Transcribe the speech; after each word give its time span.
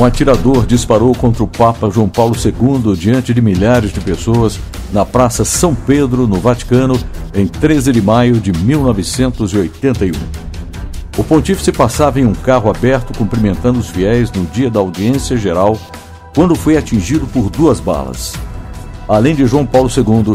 um 0.00 0.04
atirador 0.06 0.64
disparou 0.64 1.14
contra 1.14 1.44
o 1.44 1.46
Papa 1.46 1.90
João 1.90 2.08
Paulo 2.08 2.34
II 2.34 2.96
diante 2.96 3.34
de 3.34 3.42
milhares 3.42 3.92
de 3.92 4.00
pessoas 4.00 4.58
na 4.94 5.04
Praça 5.04 5.44
São 5.44 5.74
Pedro, 5.74 6.26
no 6.26 6.40
Vaticano, 6.40 6.98
em 7.34 7.46
13 7.46 7.92
de 7.92 8.00
maio 8.00 8.40
de 8.40 8.50
1981. 8.50 10.12
O 11.18 11.22
pontífice 11.22 11.70
passava 11.70 12.18
em 12.18 12.24
um 12.24 12.32
carro 12.32 12.70
aberto 12.70 13.12
cumprimentando 13.16 13.78
os 13.78 13.90
fiéis 13.90 14.32
no 14.32 14.46
dia 14.46 14.70
da 14.70 14.80
audiência 14.80 15.36
geral, 15.36 15.78
quando 16.34 16.54
foi 16.54 16.78
atingido 16.78 17.26
por 17.26 17.50
duas 17.50 17.78
balas. 17.78 18.32
Além 19.06 19.34
de 19.34 19.44
João 19.44 19.66
Paulo 19.66 19.90
II, 19.94 20.34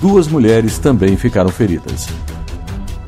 duas 0.00 0.26
mulheres 0.26 0.76
também 0.80 1.16
ficaram 1.16 1.50
feridas. 1.50 2.08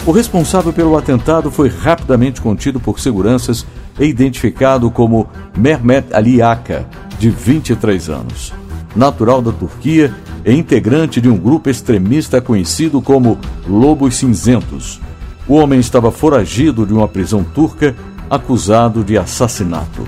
O 0.07 0.12
responsável 0.12 0.73
pelo 0.73 0.96
atentado 0.96 1.50
foi 1.50 1.68
rapidamente 1.68 2.41
contido 2.41 2.79
por 2.79 3.00
seguranças 3.00 3.66
identificado 3.99 4.91
como 4.91 5.29
Mehmet 5.57 6.12
Ali 6.12 6.43
Aka, 6.43 6.87
de 7.19 7.30
23 7.30 8.09
anos. 8.11 8.53
Natural 8.95 9.43
da 9.43 9.53
Turquia 9.53 10.15
e 10.45 10.53
integrante 10.53 11.20
de 11.20 11.29
um 11.29 11.37
grupo 11.37 11.69
extremista 11.69 12.41
conhecido 12.41 13.01
como 13.01 13.39
Lobos 13.67 14.17
Cinzentos. 14.17 15.01
O 15.48 15.55
homem 15.55 15.80
estava 15.80 16.11
foragido 16.11 16.87
de 16.87 16.93
uma 16.93 17.09
prisão 17.09 17.45
turca, 17.45 17.95
acusado 18.29 19.05
de 19.05 19.17
assassinato. 19.17 20.06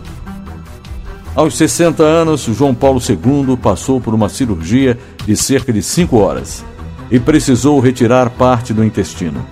Aos 1.34 1.56
60 1.56 2.02
anos, 2.02 2.42
João 2.42 2.74
Paulo 2.74 3.00
II 3.00 3.56
passou 3.56 4.00
por 4.00 4.12
uma 4.12 4.28
cirurgia 4.28 4.98
de 5.24 5.36
cerca 5.36 5.72
de 5.72 5.82
5 5.82 6.16
horas 6.16 6.64
e 7.10 7.20
precisou 7.20 7.78
retirar 7.78 8.30
parte 8.30 8.74
do 8.74 8.84
intestino. 8.84 9.44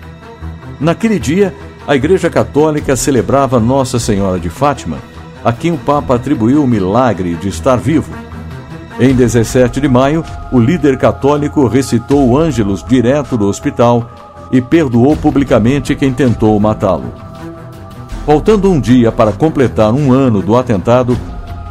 Naquele 0.81 1.19
dia, 1.19 1.55
a 1.87 1.95
Igreja 1.95 2.29
Católica 2.29 2.97
celebrava 2.97 3.61
Nossa 3.61 3.99
Senhora 3.99 4.41
de 4.41 4.51
Fátima, 4.51 4.99
a 5.45 5.53
quem 5.53 5.73
o 5.73 5.79
Papa 5.79 6.17
atribuiu 6.17 6.65
o 6.65 6.67
milagre 6.67 7.35
de 7.35 7.49
estar 7.49 7.77
vivo. 7.77 8.13
Em 8.99 9.15
17 9.15 9.81
de 9.81 9.89
maio, 9.89 10.25
o 10.51 10.59
líder 10.59 10.99
católico 10.99 11.69
recitou 11.69 12.29
o 12.29 12.37
Ângelus 12.37 12.83
direto 12.83 13.37
do 13.37 13.47
hospital 13.47 14.11
e 14.51 14.61
perdoou 14.61 15.17
publicamente 15.17 15.95
quem 15.95 16.13
tentou 16.13 16.59
matá-lo. 16.59 17.13
Faltando 18.25 18.69
um 18.69 18.81
dia 18.81 19.13
para 19.13 19.31
completar 19.31 19.93
um 19.93 20.13
ano 20.13 20.43
do 20.43 20.57
atentado, 20.57 21.17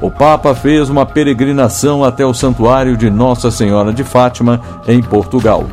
o 0.02 0.10
Papa 0.10 0.56
fez 0.56 0.90
uma 0.90 1.06
peregrinação 1.06 2.06
até 2.06 2.26
o 2.26 2.34
santuário 2.34 2.96
de 2.96 3.10
Nossa 3.10 3.52
Senhora 3.52 3.92
de 3.92 4.04
Fátima, 4.04 4.62
em 4.88 5.02
Portugal. 5.02 5.66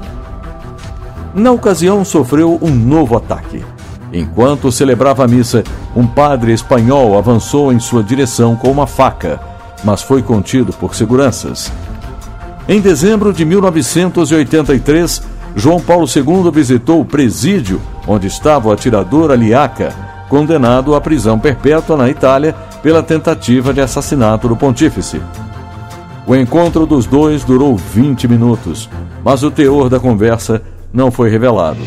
Na 1.33 1.53
ocasião, 1.53 2.05
sofreu 2.05 2.59
um 2.61 2.71
novo 2.71 3.17
ataque. 3.17 3.65
Enquanto 4.13 4.71
celebrava 4.71 5.25
a 5.25 5.29
missa, 5.29 5.65
um 5.97 6.07
padre 6.07 6.53
espanhol 6.53 7.17
avançou 7.17 7.73
em 7.73 7.81
sua 7.81 8.03
direção 8.03 8.55
com 8.55 8.71
uma 8.71 8.87
faca, 8.87 9.41
mas 9.83 10.03
foi 10.03 10.23
contido 10.23 10.73
por 10.73 10.95
seguranças. 10.95 11.73
Em 12.69 12.81
dezembro 12.81 13.33
de 13.33 13.45
1983, 13.45 15.23
João 15.57 15.81
Paulo 15.81 16.07
II 16.07 16.51
visitou 16.53 17.01
o 17.01 17.05
presídio 17.05 17.81
onde 18.07 18.27
estava 18.27 18.69
o 18.69 18.73
atirador 18.73 19.31
Aliaca, 19.31 19.95
condenado 20.29 20.95
à 20.95 21.01
prisão 21.01 21.39
perpétua 21.39 21.97
na 21.97 22.09
Itália 22.09 22.55
pela 22.83 23.03
tentativa 23.03 23.73
de 23.73 23.81
assassinato 23.81 24.49
do 24.49 24.57
pontífice. 24.57 25.21
O 26.27 26.37
encontro 26.37 26.87
dos 26.87 27.07
dois 27.07 27.45
durou 27.45 27.77
20 27.77 28.29
minutos, 28.29 28.89
mas 29.25 29.43
o 29.43 29.51
teor 29.51 29.89
da 29.89 29.99
conversa 29.99 30.63
não 30.93 31.11
foi 31.11 31.31
revelado. 31.31 31.81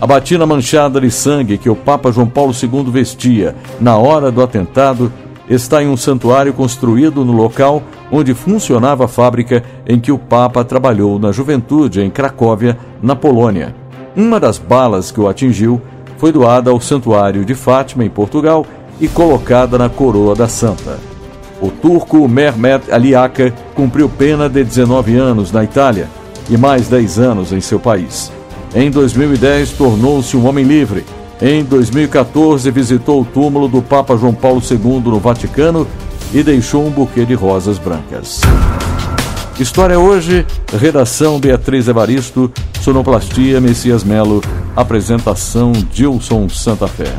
A 0.00 0.06
batina 0.06 0.46
manchada 0.46 1.00
de 1.00 1.10
sangue 1.10 1.58
que 1.58 1.68
o 1.68 1.74
Papa 1.74 2.12
João 2.12 2.28
Paulo 2.28 2.52
II 2.52 2.84
vestia 2.88 3.56
na 3.80 3.96
hora 3.96 4.30
do 4.30 4.40
atentado 4.40 5.12
está 5.50 5.82
em 5.82 5.88
um 5.88 5.96
santuário 5.96 6.52
construído 6.52 7.24
no 7.24 7.32
local 7.32 7.82
onde 8.12 8.32
funcionava 8.32 9.06
a 9.06 9.08
fábrica 9.08 9.64
em 9.84 9.98
que 9.98 10.12
o 10.12 10.18
Papa 10.18 10.62
trabalhou 10.62 11.18
na 11.18 11.32
juventude 11.32 12.00
em 12.00 12.10
Cracóvia, 12.10 12.78
na 13.02 13.16
Polônia. 13.16 13.74
Uma 14.14 14.38
das 14.38 14.56
balas 14.56 15.10
que 15.10 15.20
o 15.20 15.28
atingiu 15.28 15.80
foi 16.16 16.30
doada 16.30 16.70
ao 16.70 16.80
Santuário 16.80 17.44
de 17.44 17.54
Fátima, 17.56 18.04
em 18.04 18.10
Portugal, 18.10 18.64
e 19.00 19.08
colocada 19.08 19.76
na 19.78 19.88
coroa 19.88 20.34
da 20.34 20.46
Santa. 20.46 20.98
O 21.60 21.70
turco 21.70 22.28
Mehmet 22.28 22.90
Aliaka 22.90 23.52
cumpriu 23.74 24.08
pena 24.08 24.48
de 24.48 24.62
19 24.62 25.16
anos 25.16 25.50
na 25.50 25.64
Itália 25.64 26.08
e 26.48 26.56
mais 26.56 26.88
10 26.88 27.18
anos 27.18 27.52
em 27.52 27.60
seu 27.60 27.80
país. 27.80 28.37
Em 28.74 28.90
2010, 28.90 29.72
tornou-se 29.72 30.36
um 30.36 30.46
homem 30.46 30.64
livre. 30.64 31.04
Em 31.40 31.64
2014, 31.64 32.70
visitou 32.70 33.22
o 33.22 33.24
túmulo 33.24 33.68
do 33.68 33.80
Papa 33.80 34.16
João 34.16 34.34
Paulo 34.34 34.60
II 34.60 35.00
no 35.00 35.18
Vaticano 35.18 35.86
e 36.32 36.42
deixou 36.42 36.86
um 36.86 36.90
buquê 36.90 37.24
de 37.24 37.34
rosas 37.34 37.78
brancas. 37.78 38.40
História 39.58 39.98
hoje, 39.98 40.46
redação 40.78 41.40
Beatriz 41.40 41.88
Evaristo, 41.88 42.52
sonoplastia 42.80 43.60
Messias 43.60 44.04
Melo, 44.04 44.42
apresentação 44.76 45.72
Dilson 45.72 46.48
Santa 46.48 46.86
Fé. 46.86 47.12